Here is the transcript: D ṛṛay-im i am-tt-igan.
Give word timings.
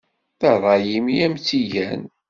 D 0.39 0.41
ṛṛay-im 0.57 1.05
i 1.09 1.17
am-tt-igan. 1.25 2.01